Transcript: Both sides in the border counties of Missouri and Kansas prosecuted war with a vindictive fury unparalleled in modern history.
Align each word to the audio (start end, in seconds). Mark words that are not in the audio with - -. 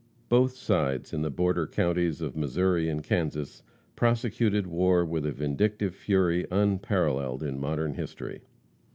Both 0.29 0.55
sides 0.57 1.13
in 1.13 1.21
the 1.21 1.29
border 1.29 1.67
counties 1.67 2.21
of 2.21 2.35
Missouri 2.35 2.89
and 2.89 3.03
Kansas 3.03 3.61
prosecuted 3.95 4.65
war 4.65 5.05
with 5.05 5.27
a 5.27 5.31
vindictive 5.31 5.93
fury 5.93 6.47
unparalleled 6.49 7.43
in 7.43 7.59
modern 7.59 7.93
history. 7.93 8.41